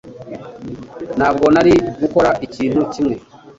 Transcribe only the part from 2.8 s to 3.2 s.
kimwe